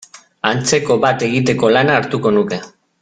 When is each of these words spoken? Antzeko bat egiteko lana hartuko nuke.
Antzeko 0.51 0.97
bat 1.03 1.25
egiteko 1.27 1.71
lana 1.75 1.99
hartuko 2.01 2.33
nuke. 2.39 2.61